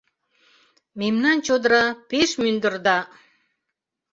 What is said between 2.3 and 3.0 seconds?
мӱндыр да